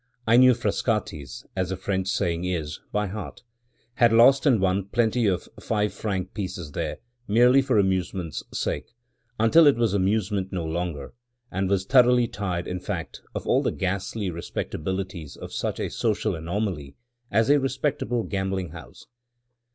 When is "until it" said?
9.39-9.75